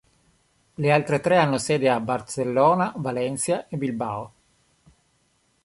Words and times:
Le 0.81 0.91
altre 0.91 1.19
tre 1.19 1.37
hanno 1.37 1.59
sede 1.59 1.87
a 1.87 1.99
Barcellona, 1.99 2.91
Valencia, 2.97 3.67
e 3.67 3.77
Bilbao. 3.77 4.33